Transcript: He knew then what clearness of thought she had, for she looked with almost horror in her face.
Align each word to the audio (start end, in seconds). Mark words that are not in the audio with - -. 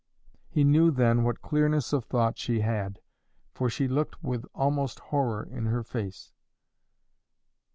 He 0.49 0.63
knew 0.63 0.89
then 0.89 1.21
what 1.23 1.43
clearness 1.43 1.93
of 1.93 2.05
thought 2.05 2.35
she 2.39 2.61
had, 2.61 3.01
for 3.53 3.69
she 3.69 3.87
looked 3.87 4.23
with 4.23 4.45
almost 4.55 4.97
horror 4.97 5.43
in 5.43 5.67
her 5.67 5.83
face. 5.83 6.31